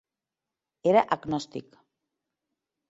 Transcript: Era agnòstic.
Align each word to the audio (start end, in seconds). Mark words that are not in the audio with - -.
Era 0.93 1.05
agnòstic. 1.17 1.81